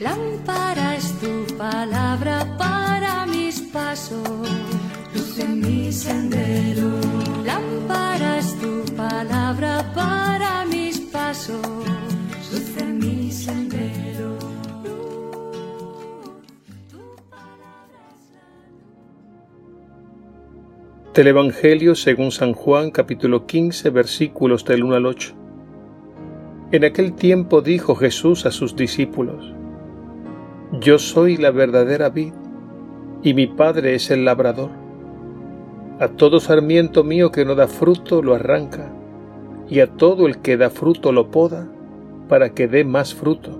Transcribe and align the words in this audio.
Lámpara 0.00 0.96
es 0.96 1.12
tu 1.20 1.44
palabra 1.58 2.56
para 2.56 3.26
mis 3.26 3.60
pasos, 3.60 4.48
luz 5.14 5.38
en 5.38 5.60
mi 5.60 5.92
sendero. 5.92 6.88
Lámpara 7.44 8.38
es 8.38 8.58
tu 8.58 8.82
palabra 8.96 9.92
para 9.94 10.64
mis 10.64 11.00
pasos, 11.00 11.60
luz 12.50 12.76
en 12.78 12.98
mi 12.98 13.30
sendero. 13.30 14.38
Del 21.12 21.26
Evangelio 21.26 21.94
según 21.94 22.30
San 22.30 22.54
Juan 22.54 22.90
capítulo 22.90 23.44
15 23.44 23.90
versículos 23.90 24.64
del 24.64 24.82
1 24.82 24.94
al 24.94 25.04
8. 25.04 25.34
En 26.72 26.84
aquel 26.86 27.12
tiempo 27.12 27.60
dijo 27.60 27.94
Jesús 27.96 28.46
a 28.46 28.50
sus 28.50 28.74
discípulos, 28.74 29.59
Yo 30.78 30.98
soy 30.98 31.36
la 31.36 31.50
verdadera 31.50 32.10
vid, 32.10 32.32
y 33.22 33.34
mi 33.34 33.46
Padre 33.46 33.94
es 33.94 34.10
el 34.10 34.24
labrador. 34.24 34.70
A 35.98 36.08
todo 36.08 36.40
sarmiento 36.40 37.02
mío 37.02 37.32
que 37.32 37.44
no 37.44 37.54
da 37.54 37.66
fruto 37.66 38.22
lo 38.22 38.34
arranca, 38.34 38.92
y 39.68 39.80
a 39.80 39.88
todo 39.88 40.26
el 40.26 40.38
que 40.38 40.56
da 40.56 40.70
fruto 40.70 41.12
lo 41.12 41.30
poda, 41.30 41.68
para 42.28 42.50
que 42.50 42.68
dé 42.68 42.84
más 42.84 43.14
fruto. 43.14 43.58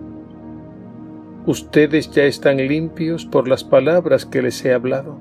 Ustedes 1.47 2.11
ya 2.11 2.25
están 2.25 2.59
limpios 2.59 3.27
por 3.27 3.49
las 3.49 3.65
palabras 3.65 4.25
que 4.25 4.43
les 4.43 4.65
he 4.65 4.73
hablado. 4.73 5.17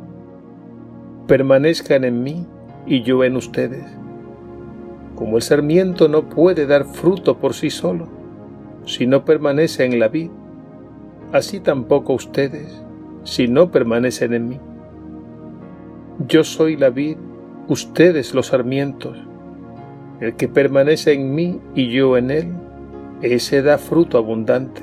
Permanezcan 1.28 2.04
en 2.04 2.24
mí 2.24 2.46
y 2.86 3.02
yo 3.02 3.24
en 3.24 3.36
ustedes 3.36 4.00
como 5.20 5.36
el 5.36 5.44
sarmiento 5.44 6.08
no 6.08 6.30
puede 6.30 6.66
dar 6.66 6.86
fruto 6.86 7.40
por 7.40 7.54
sí 7.54 7.70
solo, 7.70 8.08
si 8.86 9.06
no 9.06 9.26
permanece 9.26 9.84
en 9.84 10.00
la 10.00 10.08
vid, 10.08 10.32
así 11.32 11.60
tampoco 11.60 12.14
ustedes, 12.14 12.84
si 13.24 13.48
no 13.48 13.72
permanecen 13.72 14.34
en 14.34 14.50
mí. 14.50 14.60
Yo 16.28 16.44
soy 16.44 16.76
la 16.76 16.90
vid, 16.90 17.18
ustedes 17.68 18.34
los 18.34 18.48
sarmientos. 18.48 19.18
El 20.20 20.36
que 20.36 20.48
permanece 20.48 21.14
en 21.14 21.34
mí 21.34 21.62
y 21.76 21.90
yo 21.90 22.18
en 22.18 22.32
él, 22.32 22.48
ese 23.22 23.62
da 23.62 23.78
fruto 23.78 24.18
abundante, 24.18 24.82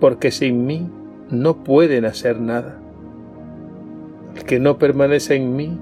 porque 0.00 0.30
sin 0.30 0.66
mí 0.66 0.88
no 1.30 1.64
pueden 1.64 2.04
hacer 2.04 2.40
nada. 2.40 2.78
El 4.36 4.44
que 4.44 4.58
no 4.58 4.78
permanece 4.78 5.36
en 5.36 5.54
mí, 5.54 5.78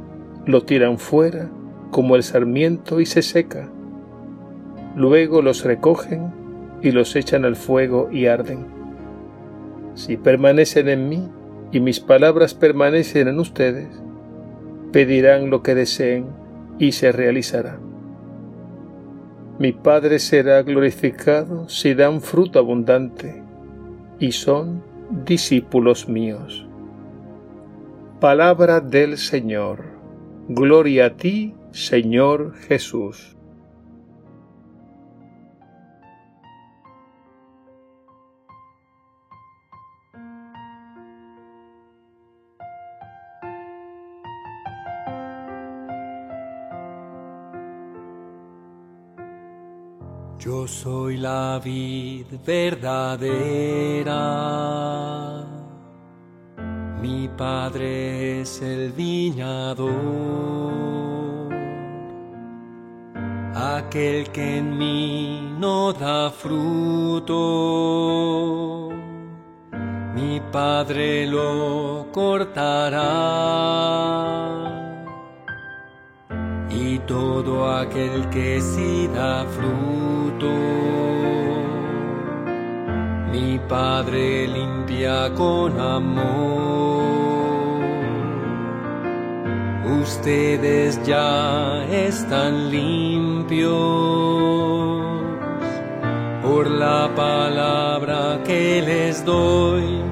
lo 0.46 0.62
tiran 0.62 0.98
fuera 0.98 1.48
como 1.90 2.16
el 2.16 2.22
sarmiento 2.22 3.00
y 3.00 3.06
se 3.06 3.22
seca. 3.22 3.68
Luego 4.96 5.42
los 5.42 5.64
recogen 5.64 6.32
y 6.82 6.90
los 6.92 7.14
echan 7.14 7.44
al 7.44 7.56
fuego 7.56 8.08
y 8.10 8.26
arden. 8.26 8.79
Si 9.94 10.16
permanecen 10.16 10.88
en 10.88 11.08
mí 11.08 11.28
y 11.72 11.80
mis 11.80 12.00
palabras 12.00 12.54
permanecen 12.54 13.28
en 13.28 13.38
ustedes, 13.38 13.88
pedirán 14.92 15.50
lo 15.50 15.62
que 15.62 15.74
deseen 15.74 16.26
y 16.78 16.92
se 16.92 17.12
realizará. 17.12 17.78
Mi 19.58 19.72
Padre 19.72 20.18
será 20.18 20.62
glorificado 20.62 21.68
si 21.68 21.94
dan 21.94 22.22
fruto 22.22 22.58
abundante 22.58 23.42
y 24.18 24.32
son 24.32 24.82
discípulos 25.10 26.08
míos. 26.08 26.66
Palabra 28.20 28.80
del 28.80 29.18
Señor. 29.18 29.84
Gloria 30.48 31.06
a 31.06 31.16
ti, 31.16 31.54
Señor 31.72 32.54
Jesús. 32.54 33.36
Yo 50.40 50.66
soy 50.66 51.16
la 51.18 51.60
vid 51.62 52.26
verdadera, 52.46 54.16
mi 57.02 57.28
Padre 57.28 58.40
es 58.40 58.62
el 58.62 58.92
viñador 58.92 60.30
aquel 63.76 64.30
que 64.30 64.58
en 64.58 64.78
mí 64.78 65.54
no 65.58 65.92
da 65.92 66.30
fruto, 66.30 67.36
mi 70.14 70.40
Padre 70.52 71.26
lo 71.26 72.06
cortará. 72.12 73.00
Y 76.70 76.98
todo 77.00 77.70
aquel 77.70 78.28
que 78.30 78.60
sí 78.60 79.08
da 79.14 79.44
fruto, 79.44 80.19
mi 83.32 83.58
Padre 83.68 84.46
limpia 84.48 85.30
con 85.34 85.80
amor. 85.80 87.10
Ustedes 90.02 91.00
ya 91.04 91.84
están 91.84 92.70
limpios. 92.70 93.70
Por 96.42 96.70
la 96.70 97.10
palabra 97.14 98.40
que 98.44 98.82
les 98.82 99.24
doy. 99.24 100.02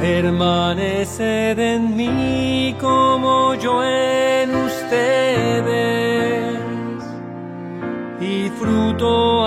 Permaneced 0.00 1.58
en 1.58 1.96
mí 1.96 2.76
como 2.80 3.54
yo 3.54 3.82
en 3.82 4.54
ustedes. 4.54 6.06
Y 8.20 8.50
fruto 8.50 9.46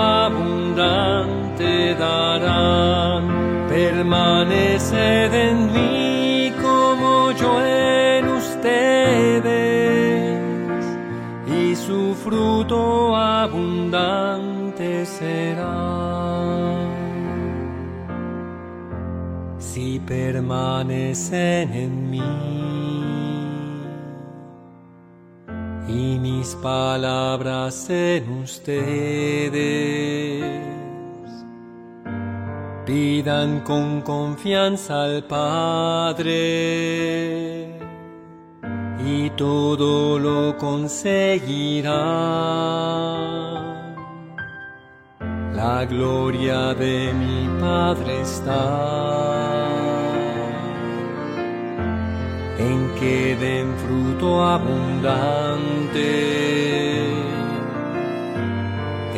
abundante 0.80 1.94
darán. 1.94 3.68
Permaneced 3.68 5.32
en 5.32 5.72
mí 5.72 6.52
como 6.60 7.32
yo 7.32 7.64
en 7.64 8.28
ustedes 8.28 9.70
su 11.90 12.14
fruto 12.14 13.16
abundante 13.16 15.04
será. 15.06 15.76
Si 19.58 19.98
permanecen 20.00 21.72
en 21.72 22.10
mí 22.10 22.20
y 25.88 26.18
mis 26.18 26.54
palabras 26.56 27.88
en 27.90 28.22
ustedes, 28.42 29.50
pidan 32.90 33.60
con 33.60 34.00
confianza 34.00 35.04
al 35.04 35.22
Padre 35.22 36.28
y 39.06 39.30
todo 39.36 40.18
lo 40.18 40.56
conseguirá. 40.58 41.92
La 45.54 45.84
gloria 45.84 46.74
de 46.74 47.12
mi 47.14 47.48
Padre 47.60 48.22
está 48.22 48.64
en 52.58 52.90
que 52.98 53.36
den 53.36 53.68
fruto 53.82 54.42
abundante, 54.42 56.10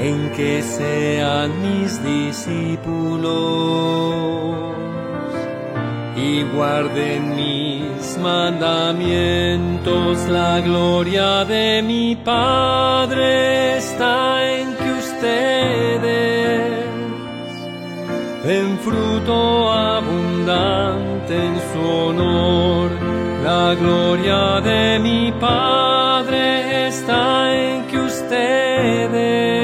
en 0.02 0.30
que 0.32 0.62
sean 0.62 1.62
mis 1.62 2.02
discípulos 2.02 3.32
y 6.16 6.42
guarden 6.54 7.36
mis 7.36 8.18
mandamientos. 8.18 10.18
La 10.28 10.60
gloria 10.60 11.44
de 11.44 11.82
mi 11.82 12.16
Padre 12.16 13.76
está 13.76 14.42
en 14.56 14.74
que 14.74 14.92
ustedes 15.04 16.82
den 18.44 18.78
fruto 18.78 19.72
abundante 19.72 21.46
en 21.46 21.54
su 21.70 21.80
honor. 22.06 22.90
La 23.44 23.74
gloria 23.74 24.60
de 24.60 24.98
mi 24.98 25.30
Padre 25.32 26.88
está 26.88 27.54
en 27.54 27.86
que 27.86 27.98
ustedes 27.98 29.61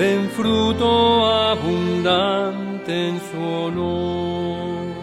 den 0.00 0.30
fruto 0.30 1.26
abundante 1.26 3.08
en 3.08 3.20
su 3.20 3.38
honor. 3.38 4.94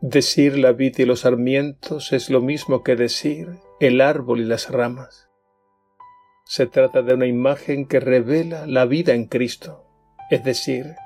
Decir 0.00 0.58
la 0.58 0.72
vid 0.72 0.98
y 0.98 1.04
los 1.04 1.20
sarmientos 1.20 2.12
es 2.12 2.30
lo 2.30 2.40
mismo 2.40 2.82
que 2.82 2.96
decir 2.96 3.60
el 3.78 4.00
árbol 4.00 4.40
y 4.40 4.44
las 4.44 4.70
ramas. 4.70 5.28
Se 6.46 6.66
trata 6.66 7.02
de 7.02 7.14
una 7.14 7.26
imagen 7.26 7.86
que 7.86 8.00
revela 8.00 8.66
la 8.66 8.86
vida 8.86 9.14
en 9.14 9.26
Cristo, 9.26 9.86
es 10.30 10.42
decir, 10.42 10.96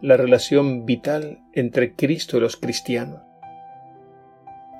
la 0.00 0.16
relación 0.16 0.86
vital 0.86 1.40
entre 1.52 1.96
Cristo 1.96 2.36
y 2.36 2.40
los 2.40 2.56
cristianos. 2.56 3.31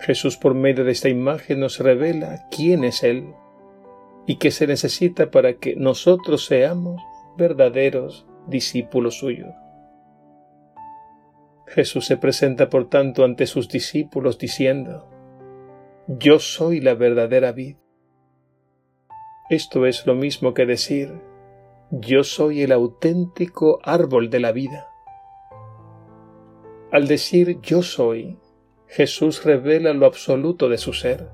Jesús 0.02 0.36
por 0.36 0.54
medio 0.54 0.82
de 0.84 0.90
esta 0.90 1.08
imagen 1.08 1.60
nos 1.60 1.78
revela 1.78 2.48
quién 2.50 2.82
es 2.82 3.04
Él 3.04 3.34
y 4.26 4.36
qué 4.36 4.50
se 4.50 4.66
necesita 4.66 5.30
para 5.30 5.54
que 5.54 5.76
nosotros 5.76 6.44
seamos 6.44 7.00
verdaderos 7.36 8.26
discípulos 8.48 9.18
suyos. 9.18 9.54
Jesús 11.68 12.04
se 12.04 12.16
presenta 12.16 12.68
por 12.68 12.88
tanto 12.88 13.24
ante 13.24 13.46
sus 13.46 13.68
discípulos 13.68 14.38
diciendo, 14.38 15.08
Yo 16.08 16.40
soy 16.40 16.80
la 16.80 16.94
verdadera 16.94 17.52
vid. 17.52 17.76
Esto 19.50 19.86
es 19.86 20.04
lo 20.04 20.16
mismo 20.16 20.52
que 20.52 20.66
decir, 20.66 21.12
Yo 21.92 22.24
soy 22.24 22.62
el 22.62 22.72
auténtico 22.72 23.78
árbol 23.84 24.30
de 24.30 24.40
la 24.40 24.50
vida. 24.50 24.88
Al 26.90 27.06
decir 27.06 27.60
yo 27.62 27.82
soy, 27.82 28.38
Jesús 28.92 29.42
revela 29.42 29.94
lo 29.94 30.04
absoluto 30.04 30.68
de 30.68 30.76
su 30.76 30.92
ser. 30.92 31.30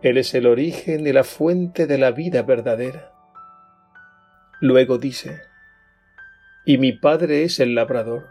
Él 0.00 0.16
es 0.16 0.34
el 0.34 0.46
origen 0.46 1.06
y 1.06 1.12
la 1.12 1.24
fuente 1.24 1.86
de 1.86 1.98
la 1.98 2.10
vida 2.10 2.40
verdadera. 2.40 3.12
Luego 4.62 4.96
dice, 4.96 5.42
y 6.64 6.78
mi 6.78 6.92
Padre 6.92 7.42
es 7.42 7.60
el 7.60 7.74
labrador. 7.74 8.28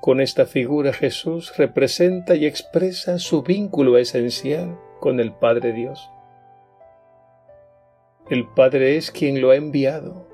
Con 0.00 0.20
esta 0.20 0.46
figura 0.46 0.92
Jesús 0.92 1.56
representa 1.56 2.36
y 2.36 2.46
expresa 2.46 3.18
su 3.18 3.42
vínculo 3.42 3.98
esencial 3.98 4.78
con 5.00 5.18
el 5.18 5.32
Padre 5.32 5.72
Dios. 5.72 6.08
El 8.30 8.46
Padre 8.46 8.96
es 8.96 9.10
quien 9.10 9.40
lo 9.40 9.50
ha 9.50 9.56
enviado, 9.56 10.28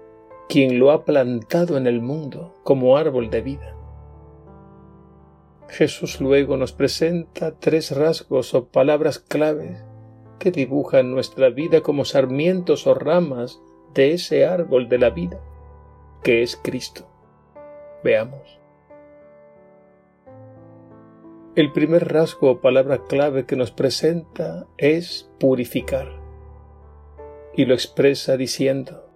quien 0.50 0.78
lo 0.78 0.90
ha 0.90 1.06
plantado 1.06 1.78
en 1.78 1.86
el 1.86 2.02
mundo 2.02 2.60
como 2.62 2.98
árbol 2.98 3.30
de 3.30 3.40
vida. 3.40 3.77
Jesús 5.68 6.20
luego 6.20 6.56
nos 6.56 6.72
presenta 6.72 7.58
tres 7.58 7.90
rasgos 7.90 8.54
o 8.54 8.68
palabras 8.68 9.18
claves 9.18 9.84
que 10.38 10.50
dibujan 10.50 11.10
nuestra 11.10 11.50
vida 11.50 11.82
como 11.82 12.04
sarmientos 12.04 12.86
o 12.86 12.94
ramas 12.94 13.60
de 13.92 14.12
ese 14.12 14.46
árbol 14.46 14.88
de 14.88 14.98
la 14.98 15.10
vida, 15.10 15.40
que 16.22 16.42
es 16.42 16.56
Cristo. 16.56 17.06
Veamos. 18.02 18.58
El 21.54 21.72
primer 21.72 22.12
rasgo 22.12 22.52
o 22.52 22.60
palabra 22.60 23.04
clave 23.08 23.44
que 23.44 23.56
nos 23.56 23.72
presenta 23.72 24.66
es 24.78 25.28
purificar. 25.40 26.08
Y 27.54 27.64
lo 27.64 27.74
expresa 27.74 28.36
diciendo, 28.36 29.10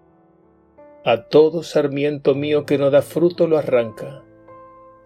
A 1.05 1.29
todo 1.29 1.63
sarmiento 1.63 2.35
mío 2.35 2.67
que 2.67 2.79
no 2.79 2.91
da 2.91 3.03
fruto 3.03 3.47
lo 3.47 3.59
arranca, 3.59 4.25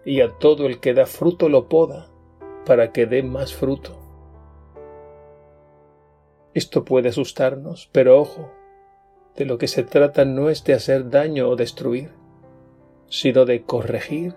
y 0.07 0.21
a 0.21 0.31
todo 0.31 0.67
el 0.67 0.79
que 0.79 0.93
da 0.93 1.05
fruto 1.05 1.49
lo 1.49 1.67
poda, 1.67 2.09
para 2.65 2.93
que 2.93 3.05
dé 3.05 3.23
más 3.23 3.53
fruto. 3.53 3.99
Esto 6.53 6.85
puede 6.85 7.09
asustarnos, 7.09 7.89
pero 7.91 8.17
ojo, 8.17 8.49
de 9.35 9.43
lo 9.43 9.57
que 9.57 9.67
se 9.67 9.83
trata 9.83 10.23
no 10.23 10.49
es 10.49 10.63
de 10.63 10.73
hacer 10.73 11.09
daño 11.09 11.49
o 11.49 11.57
destruir, 11.57 12.11
sino 13.09 13.43
de 13.43 13.63
corregir 13.63 14.35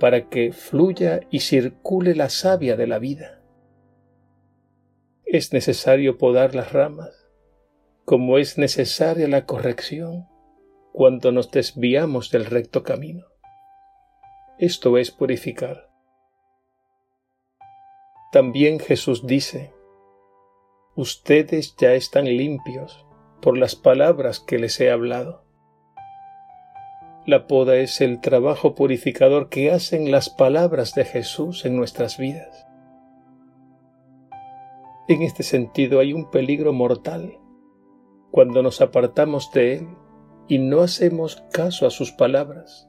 para 0.00 0.30
que 0.30 0.52
fluya 0.52 1.20
y 1.28 1.40
circule 1.40 2.14
la 2.14 2.30
savia 2.30 2.74
de 2.74 2.86
la 2.86 2.98
vida. 2.98 3.42
Es 5.26 5.52
necesario 5.52 6.16
podar 6.16 6.54
las 6.54 6.72
ramas, 6.72 7.28
como 8.06 8.38
es 8.38 8.56
necesaria 8.56 9.28
la 9.28 9.44
corrección 9.44 10.28
cuando 10.94 11.30
nos 11.30 11.50
desviamos 11.50 12.30
del 12.30 12.46
recto 12.46 12.82
camino. 12.84 13.26
Esto 14.58 14.98
es 14.98 15.12
purificar. 15.12 15.88
También 18.32 18.80
Jesús 18.80 19.24
dice, 19.24 19.72
Ustedes 20.96 21.76
ya 21.76 21.92
están 21.92 22.24
limpios 22.24 23.06
por 23.40 23.56
las 23.56 23.76
palabras 23.76 24.40
que 24.40 24.58
les 24.58 24.80
he 24.80 24.90
hablado. 24.90 25.44
La 27.24 27.46
poda 27.46 27.76
es 27.76 28.00
el 28.00 28.20
trabajo 28.20 28.74
purificador 28.74 29.48
que 29.48 29.70
hacen 29.70 30.10
las 30.10 30.28
palabras 30.28 30.92
de 30.96 31.04
Jesús 31.04 31.64
en 31.64 31.76
nuestras 31.76 32.18
vidas. 32.18 32.66
En 35.06 35.22
este 35.22 35.44
sentido 35.44 36.00
hay 36.00 36.12
un 36.12 36.32
peligro 36.32 36.72
mortal 36.72 37.38
cuando 38.32 38.64
nos 38.64 38.80
apartamos 38.80 39.52
de 39.52 39.74
Él 39.74 39.88
y 40.48 40.58
no 40.58 40.80
hacemos 40.80 41.44
caso 41.52 41.86
a 41.86 41.90
sus 41.90 42.10
palabras. 42.10 42.87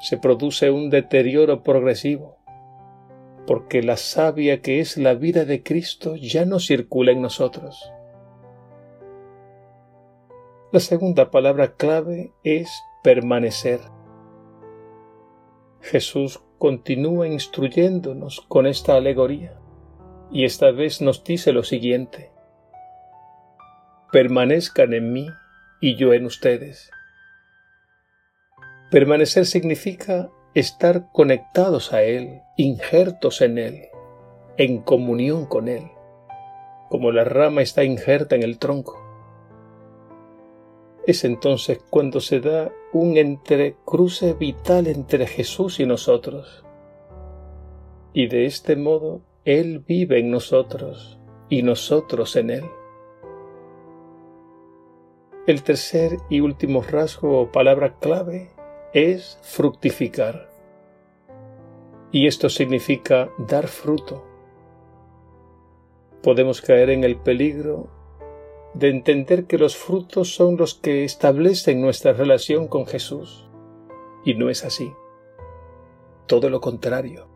Se 0.00 0.18
produce 0.18 0.70
un 0.70 0.90
deterioro 0.90 1.62
progresivo, 1.62 2.36
porque 3.46 3.82
la 3.82 3.96
savia 3.96 4.60
que 4.60 4.80
es 4.80 4.96
la 4.96 5.14
vida 5.14 5.44
de 5.44 5.62
Cristo 5.62 6.16
ya 6.16 6.44
no 6.44 6.60
circula 6.60 7.12
en 7.12 7.22
nosotros. 7.22 7.92
La 10.72 10.80
segunda 10.80 11.30
palabra 11.30 11.74
clave 11.76 12.32
es 12.42 12.70
permanecer. 13.02 13.80
Jesús 15.80 16.42
continúa 16.58 17.28
instruyéndonos 17.28 18.40
con 18.48 18.66
esta 18.66 18.96
alegoría 18.96 19.58
y 20.30 20.44
esta 20.44 20.72
vez 20.72 21.00
nos 21.00 21.22
dice 21.22 21.52
lo 21.52 21.62
siguiente. 21.62 22.32
Permanezcan 24.10 24.92
en 24.92 25.12
mí 25.12 25.28
y 25.80 25.94
yo 25.94 26.12
en 26.12 26.26
ustedes. 26.26 26.90
Permanecer 28.90 29.46
significa 29.46 30.30
estar 30.54 31.10
conectados 31.10 31.92
a 31.92 32.04
Él, 32.04 32.42
injertos 32.56 33.40
en 33.40 33.58
Él, 33.58 33.88
en 34.58 34.80
comunión 34.80 35.44
con 35.46 35.66
Él, 35.66 35.90
como 36.88 37.10
la 37.10 37.24
rama 37.24 37.62
está 37.62 37.82
injerta 37.82 38.36
en 38.36 38.44
el 38.44 38.60
tronco. 38.60 39.02
Es 41.04 41.24
entonces 41.24 41.80
cuando 41.90 42.20
se 42.20 42.38
da 42.38 42.72
un 42.92 43.16
entrecruce 43.16 44.34
vital 44.34 44.86
entre 44.86 45.26
Jesús 45.26 45.80
y 45.80 45.86
nosotros. 45.86 46.64
Y 48.12 48.28
de 48.28 48.46
este 48.46 48.76
modo 48.76 49.22
Él 49.44 49.80
vive 49.80 50.20
en 50.20 50.30
nosotros 50.30 51.18
y 51.48 51.62
nosotros 51.62 52.36
en 52.36 52.50
Él. 52.50 52.64
El 55.48 55.64
tercer 55.64 56.18
y 56.30 56.38
último 56.38 56.82
rasgo 56.82 57.40
o 57.40 57.50
palabra 57.50 57.98
clave 57.98 58.55
es 58.96 59.38
fructificar. 59.42 60.48
Y 62.10 62.26
esto 62.26 62.48
significa 62.48 63.28
dar 63.36 63.68
fruto. 63.68 64.24
Podemos 66.22 66.62
caer 66.62 66.88
en 66.88 67.04
el 67.04 67.16
peligro 67.16 67.90
de 68.72 68.88
entender 68.88 69.44
que 69.44 69.58
los 69.58 69.76
frutos 69.76 70.34
son 70.34 70.56
los 70.56 70.72
que 70.72 71.04
establecen 71.04 71.82
nuestra 71.82 72.14
relación 72.14 72.68
con 72.68 72.86
Jesús. 72.86 73.50
Y 74.24 74.32
no 74.32 74.48
es 74.48 74.64
así. 74.64 74.90
Todo 76.26 76.48
lo 76.48 76.62
contrario. 76.62 77.28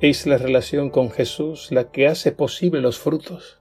Es 0.00 0.26
la 0.26 0.38
relación 0.38 0.88
con 0.88 1.10
Jesús 1.10 1.70
la 1.70 1.90
que 1.90 2.08
hace 2.08 2.32
posible 2.32 2.80
los 2.80 2.98
frutos. 2.98 3.60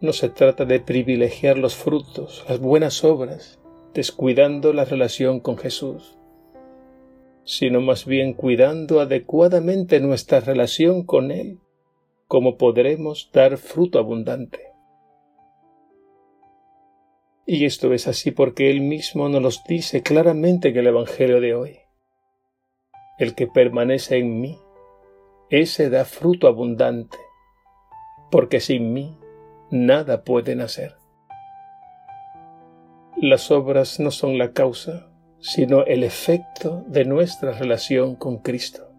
No 0.00 0.14
se 0.14 0.30
trata 0.30 0.64
de 0.64 0.80
privilegiar 0.80 1.58
los 1.58 1.76
frutos, 1.76 2.46
las 2.48 2.60
buenas 2.60 3.04
obras, 3.04 3.60
descuidando 3.96 4.74
la 4.74 4.84
relación 4.84 5.40
con 5.40 5.56
Jesús, 5.56 6.18
sino 7.44 7.80
más 7.80 8.04
bien 8.04 8.34
cuidando 8.34 9.00
adecuadamente 9.00 10.00
nuestra 10.00 10.40
relación 10.40 11.02
con 11.02 11.30
Él 11.30 11.60
cómo 12.28 12.58
podremos 12.58 13.30
dar 13.32 13.56
fruto 13.56 13.98
abundante. 13.98 14.60
Y 17.46 17.64
esto 17.64 17.94
es 17.94 18.06
así 18.06 18.32
porque 18.32 18.68
Él 18.70 18.82
mismo 18.82 19.30
nos 19.30 19.42
lo 19.42 19.50
dice 19.66 20.02
claramente 20.02 20.68
en 20.68 20.76
el 20.76 20.88
Evangelio 20.88 21.40
de 21.40 21.54
hoy. 21.54 21.78
El 23.18 23.34
que 23.34 23.46
permanece 23.46 24.18
en 24.18 24.42
mí, 24.42 24.58
ese 25.48 25.88
da 25.88 26.04
fruto 26.04 26.48
abundante, 26.48 27.16
porque 28.30 28.60
sin 28.60 28.92
mí 28.92 29.16
nada 29.70 30.22
pueden 30.22 30.60
hacer. 30.60 31.05
Las 33.18 33.50
obras 33.50 33.98
no 33.98 34.10
son 34.10 34.36
la 34.36 34.52
causa, 34.52 35.08
sino 35.38 35.84
el 35.84 36.04
efecto 36.04 36.84
de 36.86 37.06
nuestra 37.06 37.52
relación 37.52 38.14
con 38.14 38.36
Cristo. 38.38 38.90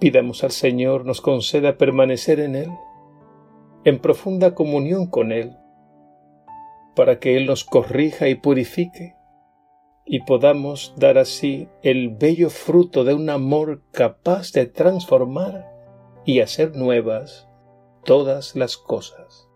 Pidamos 0.00 0.44
al 0.44 0.50
Señor 0.50 1.06
nos 1.06 1.22
conceda 1.22 1.78
permanecer 1.78 2.40
en 2.40 2.56
Él, 2.56 2.70
en 3.86 4.00
profunda 4.00 4.54
comunión 4.54 5.06
con 5.06 5.32
Él, 5.32 5.56
para 6.94 7.18
que 7.18 7.38
Él 7.38 7.46
nos 7.46 7.64
corrija 7.64 8.28
y 8.28 8.34
purifique, 8.34 9.16
y 10.04 10.24
podamos 10.24 10.92
dar 10.98 11.16
así 11.16 11.70
el 11.82 12.10
bello 12.10 12.50
fruto 12.50 13.02
de 13.02 13.14
un 13.14 13.30
amor 13.30 13.82
capaz 13.92 14.52
de 14.52 14.66
transformar 14.66 15.72
y 16.26 16.40
hacer 16.40 16.76
nuevas 16.76 17.48
todas 18.04 18.54
las 18.56 18.76
cosas. 18.76 19.48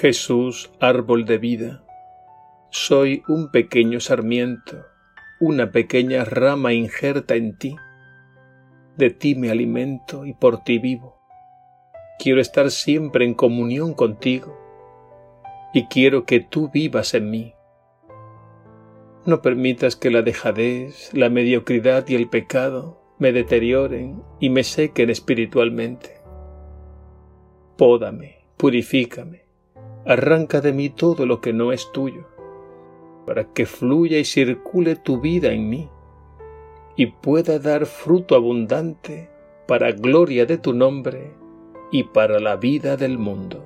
Jesús, 0.00 0.70
árbol 0.78 1.24
de 1.24 1.38
vida, 1.38 1.82
soy 2.68 3.22
un 3.28 3.50
pequeño 3.50 3.98
sarmiento, 3.98 4.84
una 5.40 5.72
pequeña 5.72 6.22
rama 6.26 6.74
injerta 6.74 7.34
en 7.34 7.56
ti. 7.56 7.76
De 8.98 9.08
ti 9.08 9.34
me 9.36 9.50
alimento 9.50 10.26
y 10.26 10.34
por 10.34 10.62
ti 10.64 10.78
vivo. 10.78 11.18
Quiero 12.18 12.42
estar 12.42 12.70
siempre 12.70 13.24
en 13.24 13.32
comunión 13.32 13.94
contigo 13.94 14.60
y 15.72 15.86
quiero 15.86 16.26
que 16.26 16.40
tú 16.40 16.68
vivas 16.68 17.14
en 17.14 17.30
mí. 17.30 17.54
No 19.24 19.40
permitas 19.40 19.96
que 19.96 20.10
la 20.10 20.20
dejadez, 20.20 21.08
la 21.14 21.30
mediocridad 21.30 22.06
y 22.06 22.16
el 22.16 22.28
pecado 22.28 23.00
me 23.18 23.32
deterioren 23.32 24.22
y 24.40 24.50
me 24.50 24.62
sequen 24.62 25.08
espiritualmente. 25.08 26.20
Pódame, 27.78 28.44
purifícame, 28.58 29.45
arranca 30.06 30.60
de 30.60 30.72
mí 30.72 30.88
todo 30.88 31.26
lo 31.26 31.40
que 31.40 31.52
no 31.52 31.72
es 31.72 31.90
tuyo, 31.92 32.24
para 33.26 33.52
que 33.52 33.66
fluya 33.66 34.18
y 34.18 34.24
circule 34.24 34.96
tu 34.96 35.20
vida 35.20 35.52
en 35.52 35.68
mí 35.68 35.90
y 36.96 37.06
pueda 37.06 37.58
dar 37.58 37.86
fruto 37.86 38.34
abundante 38.34 39.28
para 39.66 39.92
gloria 39.92 40.46
de 40.46 40.58
tu 40.58 40.72
nombre 40.72 41.34
y 41.90 42.04
para 42.04 42.40
la 42.40 42.56
vida 42.56 42.96
del 42.96 43.18
mundo. 43.18 43.64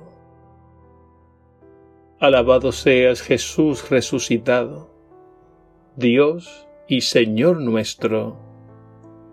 Alabado 2.19 2.71
seas 2.71 3.21
Jesús 3.21 3.89
resucitado 3.89 4.91
Dios 5.95 6.67
y 6.87 7.01
Señor 7.01 7.59
nuestro. 7.59 8.37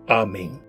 Amén. 0.07 0.68